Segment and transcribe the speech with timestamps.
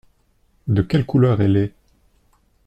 [0.65, 1.73] De quelle couleur elle est?